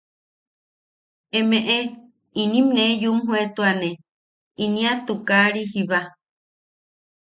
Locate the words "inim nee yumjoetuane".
2.41-3.89